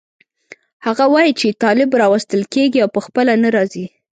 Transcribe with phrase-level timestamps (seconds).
[0.85, 3.85] هغه وایي چې طالب راوستل کېږي او په خپله نه راځي.